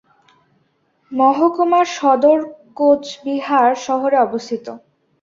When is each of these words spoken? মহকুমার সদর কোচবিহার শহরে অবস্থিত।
মহকুমার 1.11 1.85
সদর 1.97 2.39
কোচবিহার 2.77 3.69
শহরে 3.85 4.17
অবস্থিত। 4.17 4.65